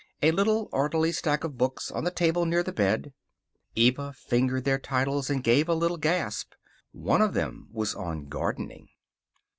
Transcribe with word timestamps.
A 0.23 0.31
little 0.31 0.67
orderly 0.71 1.11
stack 1.11 1.43
of 1.43 1.59
books 1.59 1.91
on 1.91 2.05
the 2.05 2.09
table 2.09 2.47
near 2.47 2.63
the 2.63 2.71
bed. 2.71 3.13
Eva 3.75 4.13
fingered 4.13 4.63
their 4.65 4.79
titles 4.79 5.29
and 5.29 5.43
gave 5.43 5.69
a 5.69 5.75
little 5.75 5.97
gasp. 5.97 6.53
One 6.91 7.21
of 7.21 7.35
them 7.35 7.67
was 7.71 7.93
on 7.93 8.25
gardening. 8.27 8.89